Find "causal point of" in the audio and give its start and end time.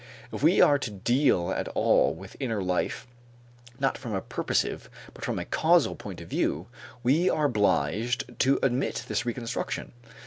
5.45-6.27